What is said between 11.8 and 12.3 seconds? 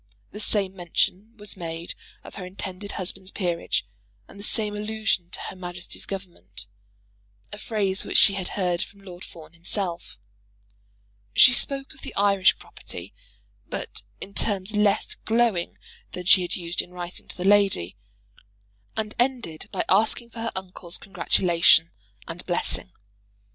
of the